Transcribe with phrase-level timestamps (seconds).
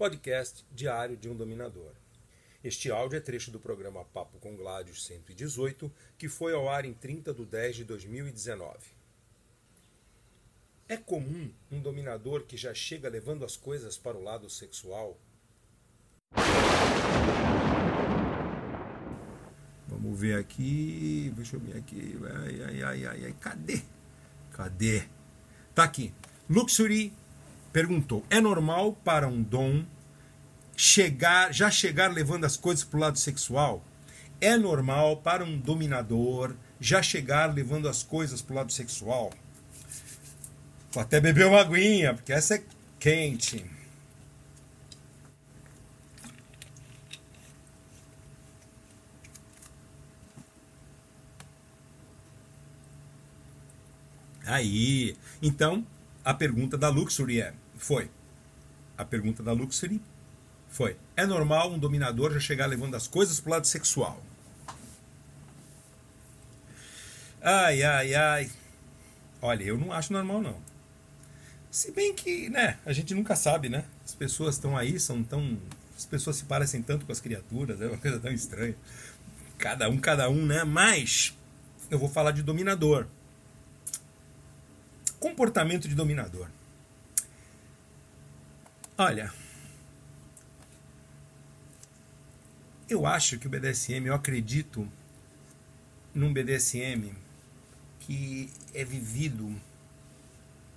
[0.00, 1.92] podcast diário de um dominador.
[2.64, 6.94] Este áudio é trecho do programa Papo com Gládios 118, que foi ao ar em
[6.94, 8.78] 30 de 10 de 2019.
[10.88, 15.20] É comum um dominador que já chega levando as coisas para o lado sexual?
[19.86, 21.30] Vamos ver aqui.
[21.36, 22.18] Deixa eu ver aqui.
[22.24, 23.36] Ai, ai, ai, ai, ai.
[23.38, 23.82] Cadê?
[24.50, 25.02] Cadê?
[25.74, 26.14] Tá aqui.
[26.48, 27.12] Luxury
[27.72, 29.84] perguntou: é normal para um dom
[30.76, 33.84] chegar, já chegar levando as coisas para o lado sexual?
[34.40, 39.30] É normal para um dominador já chegar levando as coisas para o lado sexual?
[40.90, 42.62] Vou até beber uma aguinha, porque essa é
[42.98, 43.64] quente.
[54.50, 55.86] Aí, então,
[56.24, 58.10] a pergunta da Luxury é, foi.
[58.96, 60.00] A pergunta da Luxury
[60.68, 64.22] foi: é normal um dominador já chegar levando as coisas pro lado sexual?
[67.42, 68.50] Ai, ai, ai.
[69.42, 70.56] Olha, eu não acho normal não.
[71.70, 73.84] Se bem que, né, a gente nunca sabe, né?
[74.04, 75.58] As pessoas estão aí, são tão
[76.00, 78.74] as pessoas se parecem tanto com as criaturas, é uma coisa tão estranha.
[79.58, 80.64] Cada um, cada um, né?
[80.64, 81.36] Mas
[81.90, 83.06] eu vou falar de dominador.
[85.18, 86.48] Comportamento de dominador.
[89.02, 89.32] Olha,
[92.86, 94.86] eu acho que o BDSM, eu acredito
[96.14, 97.10] num BDSM
[98.00, 99.58] que é vivido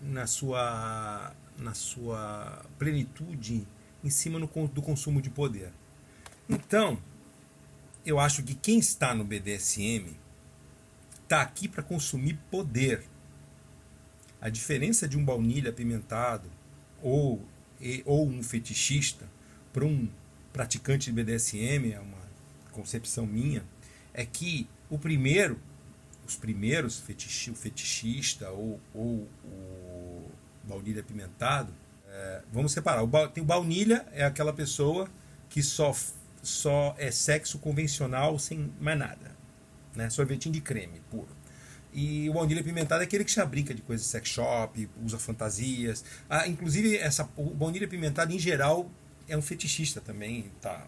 [0.00, 3.68] na sua, na sua plenitude
[4.02, 5.70] em cima no, do consumo de poder.
[6.48, 6.98] Então,
[8.02, 10.16] eu acho que quem está no BDSM
[11.22, 13.04] está aqui para consumir poder.
[14.40, 16.50] A diferença de um baunilha apimentado
[17.02, 17.46] ou,
[18.04, 19.26] ou um fetichista
[19.72, 20.08] para um
[20.52, 22.26] praticante de BDSM, é uma
[22.72, 23.62] concepção minha,
[24.14, 25.60] é que o primeiro,
[26.26, 30.30] os primeiros, fetichi, o fetichista ou, ou o
[30.64, 31.72] baunilha apimentado,
[32.08, 33.02] é, vamos separar.
[33.02, 35.08] O, tem o baunilha, é aquela pessoa
[35.50, 35.94] que só,
[36.42, 39.36] só é sexo convencional sem mais nada.
[39.94, 40.08] Né?
[40.08, 41.35] Sorvetinho de creme puro.
[41.96, 45.18] E o baunilha apimentado é aquele que já brinca de coisas de sex shop, usa
[45.18, 46.04] fantasias.
[46.28, 48.90] Ah, inclusive, essa, o baunilha apimentado, em geral,
[49.26, 50.52] é um fetichista também.
[50.60, 50.86] Tá?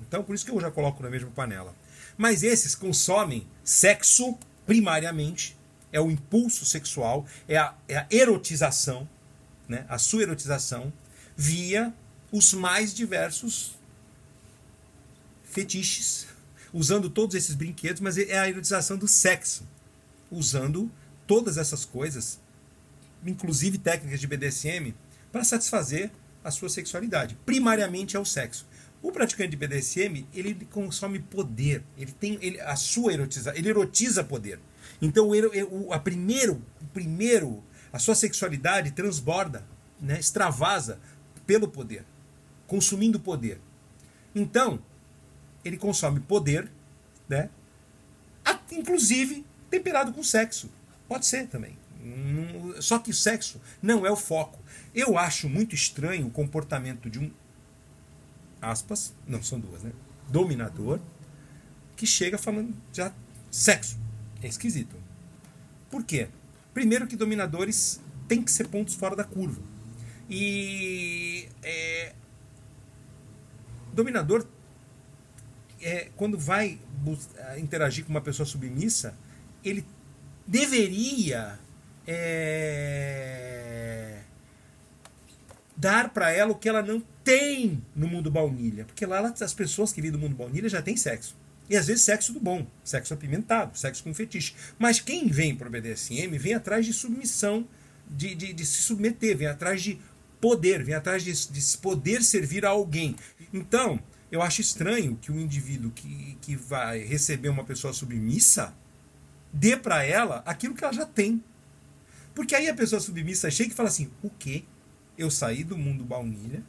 [0.00, 1.72] Então, por isso que eu já coloco na mesma panela.
[2.18, 4.36] Mas esses consomem sexo
[4.66, 5.56] primariamente,
[5.92, 9.08] é o impulso sexual, é a, é a erotização,
[9.68, 9.86] né?
[9.88, 10.92] a sua erotização,
[11.36, 11.94] via
[12.32, 13.78] os mais diversos
[15.44, 16.26] fetiches,
[16.72, 19.70] usando todos esses brinquedos, mas é a erotização do sexo
[20.32, 20.90] usando
[21.26, 22.40] todas essas coisas,
[23.24, 24.94] inclusive técnicas de BDSM,
[25.30, 26.10] para satisfazer
[26.42, 27.36] a sua sexualidade.
[27.46, 28.66] Primariamente é o sexo.
[29.00, 34.22] O praticante de BDSM, ele consome poder, ele tem ele, a sua erotização, ele erotiza
[34.22, 34.60] poder.
[35.00, 36.62] Então, o, a primeiro,
[36.92, 37.62] primeiro,
[37.92, 39.66] a sua sexualidade transborda,
[40.00, 41.00] né, extravasa
[41.44, 42.04] pelo poder,
[42.66, 43.60] consumindo poder.
[44.34, 44.80] Então,
[45.64, 46.70] ele consome poder,
[47.28, 47.50] né,
[48.70, 50.70] inclusive temperado com sexo.
[51.08, 51.76] Pode ser também.
[52.80, 54.60] Só que sexo não é o foco.
[54.94, 57.30] Eu acho muito estranho o comportamento de um
[58.60, 59.90] aspas, não são duas, né?
[60.28, 61.00] Dominador
[61.96, 63.12] que chega falando já
[63.50, 63.98] sexo.
[64.42, 64.94] É esquisito.
[65.90, 66.28] Por quê?
[66.74, 69.60] Primeiro que dominadores têm que ser pontos fora da curva.
[70.28, 72.12] E é,
[73.92, 74.46] dominador
[75.80, 76.78] é, quando vai
[77.58, 79.14] interagir com uma pessoa submissa,
[79.64, 79.84] ele
[80.46, 81.58] deveria
[82.06, 83.32] é,
[85.76, 88.84] dar para ela o que ela não tem no mundo baunilha.
[88.84, 91.36] Porque lá as pessoas que vivem do mundo baunilha já têm sexo.
[91.68, 94.54] E às vezes sexo do bom, sexo apimentado, sexo com fetiche.
[94.78, 97.66] Mas quem vem para o BDSM vem atrás de submissão,
[98.10, 99.98] de, de, de, se submeter, vem atrás de
[100.40, 103.16] poder, vem atrás de, de poder servir a alguém.
[103.52, 104.00] Então,
[104.30, 108.74] eu acho estranho que o indivíduo que, que vai receber uma pessoa submissa
[109.52, 111.42] dê para ela aquilo que ela já tem.
[112.34, 114.64] Porque aí a pessoa submissa chega e fala assim: o quê?
[115.16, 116.62] Eu saí do mundo baunilha,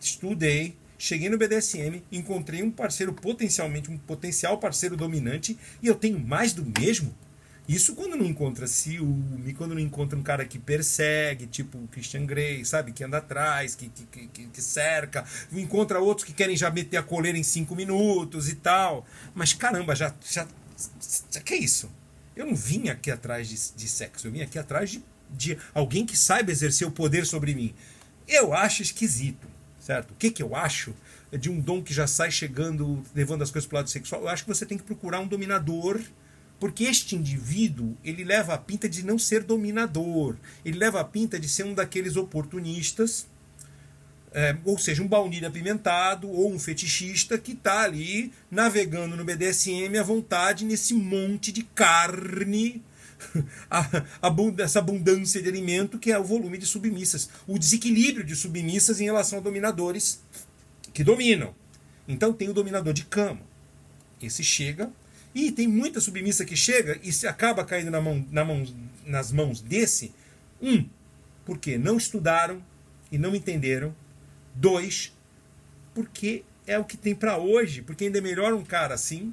[0.00, 6.18] estudei, cheguei no BDSM, encontrei um parceiro potencialmente, um potencial parceiro dominante, e eu tenho
[6.18, 7.14] mais do mesmo?
[7.68, 12.24] Isso quando não encontra ciúme, quando não encontra um cara que persegue, tipo o Christian
[12.24, 12.92] Grey, sabe?
[12.92, 15.22] Que anda atrás, que, que, que, que, cerca.
[15.52, 19.06] Encontra outros que querem já meter a coleira em cinco minutos e tal.
[19.34, 20.48] Mas caramba, já, já,
[21.44, 21.90] que é isso?
[22.38, 26.06] Eu não vim aqui atrás de, de sexo, eu vim aqui atrás de, de alguém
[26.06, 27.74] que saiba exercer o poder sobre mim.
[28.28, 29.48] Eu acho esquisito.
[29.80, 30.12] certo?
[30.12, 30.94] O que, que eu acho
[31.32, 34.22] de um dom que já sai chegando, levando as coisas para o lado sexual?
[34.22, 36.00] Eu acho que você tem que procurar um dominador,
[36.60, 41.40] porque este indivíduo ele leva a pinta de não ser dominador, ele leva a pinta
[41.40, 43.26] de ser um daqueles oportunistas
[44.38, 49.98] é, ou seja, um baunilha apimentado ou um fetichista que está ali navegando no BDSM
[49.98, 52.80] à vontade nesse monte de carne,
[53.68, 53.80] a,
[54.22, 59.00] a, essa abundância de alimento que é o volume de submissas, o desequilíbrio de submissas
[59.00, 60.22] em relação a dominadores
[60.94, 61.52] que dominam.
[62.06, 63.40] Então tem o dominador de cama.
[64.22, 64.88] Esse chega
[65.34, 68.64] e tem muita submissa que chega e se acaba caindo na mão, na mão,
[69.04, 70.14] nas mãos desse.
[70.62, 70.88] Um,
[71.44, 72.62] porque não estudaram
[73.10, 73.92] e não entenderam
[74.60, 75.12] Dois,
[75.94, 79.32] porque é o que tem para hoje, porque ainda é melhor um cara assim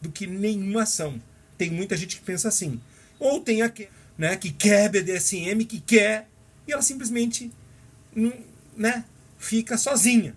[0.00, 1.20] do que nenhuma ação.
[1.56, 2.80] Tem muita gente que pensa assim.
[3.18, 3.72] Ou tem a
[4.18, 6.28] né, que quer BDSM, que quer,
[6.66, 7.50] e ela simplesmente
[8.14, 8.32] não,
[8.76, 9.04] né,
[9.38, 10.36] fica sozinha.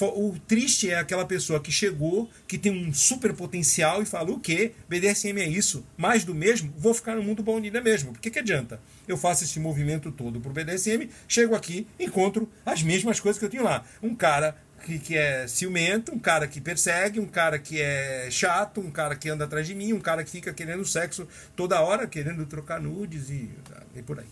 [0.00, 4.38] O triste é aquela pessoa que chegou, que tem um super potencial e fala: o
[4.38, 4.72] quê?
[4.88, 5.84] BDSM é isso?
[5.96, 6.72] Mais do mesmo?
[6.78, 8.12] Vou ficar no mundo baunilha mesmo.
[8.12, 8.80] Por que, que adianta?
[9.08, 13.50] Eu faço esse movimento todo pro BDSM, chego aqui, encontro as mesmas coisas que eu
[13.50, 13.84] tinha lá.
[14.02, 18.80] Um cara que, que é ciumento, um cara que persegue, um cara que é chato,
[18.80, 21.26] um cara que anda atrás de mim, um cara que fica querendo sexo
[21.56, 23.50] toda hora, querendo trocar nudes e,
[23.94, 24.26] e por aí.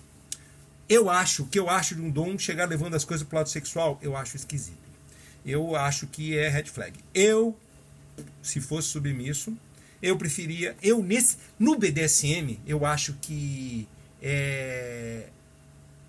[0.88, 3.48] Eu acho, o que eu acho de um dom chegar levando as coisas pro lado
[3.50, 4.87] sexual, eu acho esquisito
[5.48, 6.98] eu acho que é red flag.
[7.14, 7.56] Eu,
[8.42, 9.56] se fosse submisso,
[10.02, 10.76] eu preferia.
[10.82, 13.88] Eu, nesse, no BDSM, eu acho que
[14.22, 15.28] é,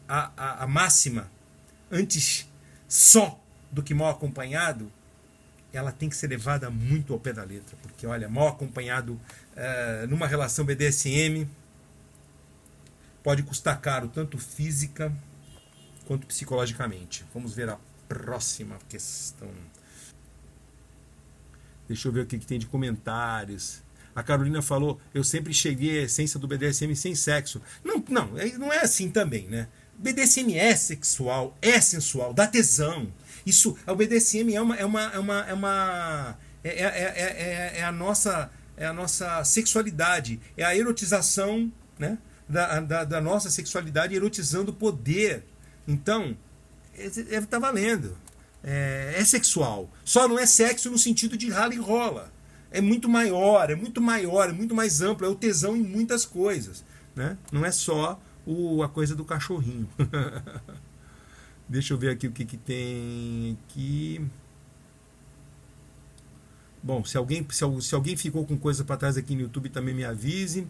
[0.08, 1.32] a, a, a máxima,
[1.92, 2.48] antes
[2.88, 3.40] só
[3.72, 4.92] do que mal acompanhado,
[5.72, 7.78] ela tem que ser levada muito ao pé da letra.
[7.82, 11.48] Porque, olha, mal acompanhado uh, numa relação BDSM
[13.24, 15.14] pode custar caro, tanto física
[16.06, 17.24] quanto psicologicamente.
[17.34, 17.78] Vamos ver a
[18.10, 19.50] próxima questão.
[21.88, 23.82] Deixa eu ver o que, tem de comentários.
[24.14, 27.62] A Carolina falou: Eu sempre cheguei à essência do BDSM sem sexo.
[27.84, 29.70] Não, não, não é assim também, né?
[29.98, 33.12] BDSM é sexual, é sensual, dá tesão.
[33.46, 34.76] Isso, o BDSM é uma.
[34.76, 38.94] É uma, é uma, é, uma é, é, é, é, é a nossa é a
[38.94, 41.70] nossa sexualidade, é a erotização
[42.00, 42.18] né,
[42.48, 45.44] da, da, da nossa sexualidade erotizando o poder.
[45.86, 46.38] Então,
[47.30, 48.16] é, tá valendo.
[48.63, 49.90] É, é, sexual.
[50.04, 52.31] Só não é sexo no sentido de rala e rola.
[52.72, 56.25] É muito maior, é muito maior, é muito mais amplo, é o tesão em muitas
[56.25, 56.84] coisas.
[57.16, 57.38] Né?
[57.51, 59.90] Não é só o, a coisa do cachorrinho.
[61.68, 64.25] Deixa eu ver aqui o que, que tem aqui.
[66.81, 69.94] Bom, se alguém, se, se alguém ficou com coisa para trás aqui no YouTube, também
[69.94, 70.68] me avise.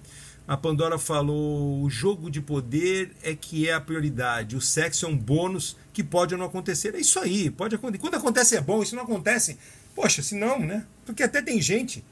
[0.50, 5.08] A Pandora falou: o jogo de poder é que é a prioridade, o sexo é
[5.08, 6.96] um bônus que pode ou não acontecer.
[6.96, 8.02] É isso aí, pode acontecer.
[8.02, 9.60] Quando acontece é bom, isso não acontece,
[9.94, 10.88] poxa, se não, né?
[11.06, 12.04] Porque até tem gente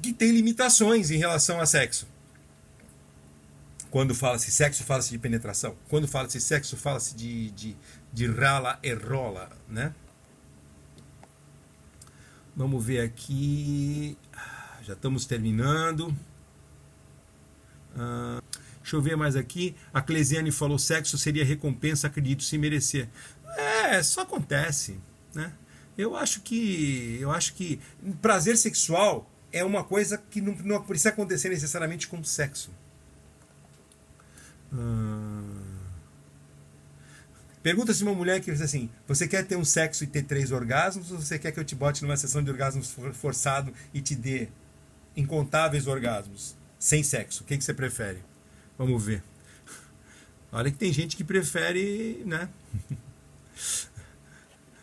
[0.00, 2.06] que tem limitações em relação a sexo.
[3.90, 5.76] Quando fala-se sexo, fala-se de penetração.
[5.88, 7.76] Quando fala-se sexo, fala-se de, de,
[8.12, 9.92] de rala e rola, né?
[12.54, 14.16] Vamos ver aqui.
[14.84, 16.16] Já estamos terminando.
[17.94, 18.42] Uh,
[18.80, 19.74] deixa eu ver mais aqui.
[19.92, 23.08] A Clesiane falou: sexo seria recompensa, acredito, se merecer.
[23.56, 24.98] É, só acontece,
[25.34, 25.52] né?
[25.96, 27.80] Eu acho que eu acho que
[28.20, 32.70] prazer sexual é uma coisa que não, não precisa acontecer necessariamente com sexo.
[34.72, 35.74] Uh...
[37.62, 40.50] Pergunta se uma mulher que diz assim: você quer ter um sexo e ter três
[40.50, 44.14] orgasmos ou você quer que eu te bote numa sessão de orgasmos forçado e te
[44.14, 44.48] dê
[45.16, 46.56] incontáveis orgasmos?
[46.84, 47.42] Sem sexo.
[47.42, 48.18] O que, que você prefere?
[48.76, 49.22] Vamos ver.
[50.52, 52.46] Olha que tem gente que prefere, né?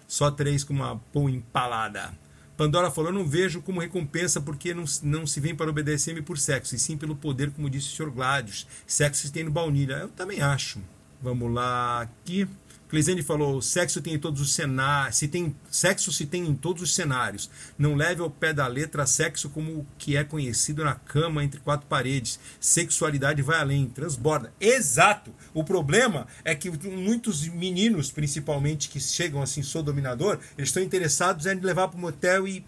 [0.08, 2.12] Só três com uma pão empalada.
[2.58, 6.40] Pandora falou: não vejo como recompensa porque não, não se vem para o BDSM por
[6.40, 8.10] sexo, e sim pelo poder, como disse o Sr.
[8.10, 8.66] Gladius.
[8.88, 9.94] Sexo se tem no baunilha.
[9.94, 10.82] Eu também acho.
[11.22, 12.48] Vamos lá aqui.
[12.92, 16.84] Cleisene falou: sexo tem em todos os cenários, se tem sexo se tem em todos
[16.84, 17.50] os cenários.
[17.78, 21.62] Não leve ao pé da letra sexo como o que é conhecido na cama entre
[21.62, 22.38] quatro paredes.
[22.60, 24.52] Sexualidade vai além, transborda.
[24.60, 25.34] Exato.
[25.54, 31.46] O problema é que muitos meninos, principalmente que chegam assim, sou dominador, eles estão interessados
[31.46, 32.66] em levar para o motel e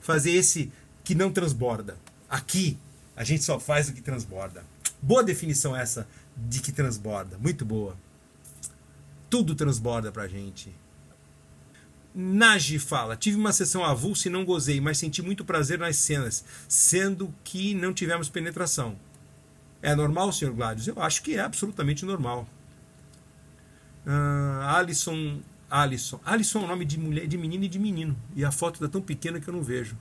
[0.00, 0.72] fazer esse
[1.04, 1.96] que não transborda.
[2.28, 2.76] Aqui
[3.14, 4.64] a gente só faz o que transborda.
[5.00, 7.38] Boa definição essa de que transborda.
[7.38, 7.96] Muito boa
[9.32, 10.70] tudo transborda pra gente.
[12.14, 16.44] Nagi fala: Tive uma sessão avulsa e não gozei, mas senti muito prazer nas cenas,
[16.68, 18.94] sendo que não tivemos penetração.
[19.80, 20.52] É normal, Sr.
[20.52, 20.86] Gladius?
[20.86, 22.46] Eu acho que é absolutamente normal.
[24.06, 26.20] Uh, Alisson, Alisson.
[26.26, 28.14] Alisson é o nome de mulher, de menino e de menino.
[28.36, 29.96] E a foto está tão pequena que eu não vejo.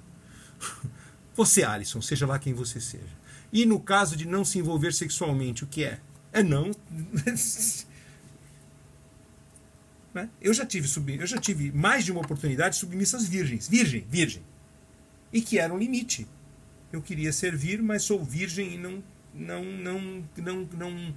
[1.34, 3.22] Você, Alisson, seja lá quem você seja.
[3.54, 6.02] E no caso de não se envolver sexualmente, o que é?
[6.34, 6.72] É não.
[10.14, 10.30] né?
[10.42, 14.06] Eu já tive sub, eu já tive mais de uma oportunidade de submissas virgens, virgem,
[14.10, 14.44] virgem,
[15.32, 16.28] e que era um limite.
[16.92, 19.04] Eu queria servir, mas sou virgem e não,
[19.34, 21.16] não, não, não, não.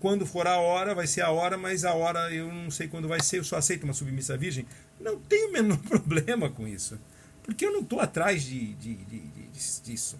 [0.00, 3.08] Quando for a hora, vai ser a hora, mas a hora eu não sei quando
[3.08, 3.38] vai ser.
[3.38, 4.66] Eu só aceito uma submissa virgem.
[5.00, 6.98] Não tenho o menor problema com isso,
[7.42, 10.18] porque eu não estou atrás de, de, de, de, disso.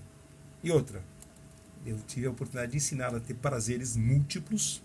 [0.63, 1.03] E outra,
[1.85, 4.83] eu tive a oportunidade de ensiná-la a ter prazeres múltiplos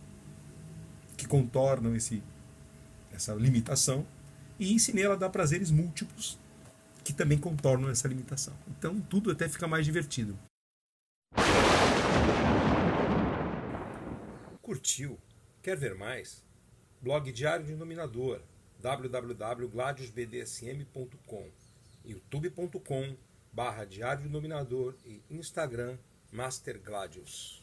[1.15, 2.21] que contornam esse,
[3.17, 4.07] essa limitação
[4.57, 6.39] e ensinei ela a dar prazeres múltiplos
[7.03, 8.53] que também contornam essa limitação.
[8.67, 10.39] Então tudo até fica mais divertido.
[14.61, 15.19] Curtiu?
[15.61, 16.41] Quer ver mais?
[17.01, 18.41] Blog Diário de Dominador
[18.81, 21.49] www.gladiusbdsm.com
[22.05, 23.17] youtube.com
[23.51, 24.29] barra Diário de
[25.05, 25.97] e Instagram
[26.31, 27.61] Master Gladius.